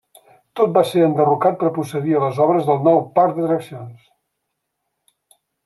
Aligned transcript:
Tot 0.59 0.71
va 0.77 0.81
ser 0.91 1.03
enderrocat 1.07 1.59
per 1.59 1.69
procedir 1.75 2.17
a 2.17 2.21
les 2.25 2.41
obres 2.47 2.67
del 2.71 2.83
nou 2.89 2.99
parc 3.21 3.39
d'atraccions. 3.39 5.39